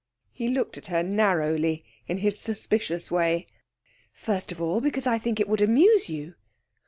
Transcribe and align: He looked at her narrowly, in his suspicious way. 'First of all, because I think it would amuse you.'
He 0.31 0.47
looked 0.47 0.79
at 0.79 0.87
her 0.87 1.03
narrowly, 1.03 1.85
in 2.07 2.17
his 2.17 2.39
suspicious 2.39 3.11
way. 3.11 3.45
'First 4.11 4.51
of 4.51 4.59
all, 4.59 4.81
because 4.81 5.05
I 5.05 5.19
think 5.19 5.39
it 5.39 5.47
would 5.47 5.61
amuse 5.61 6.09
you.' 6.09 6.33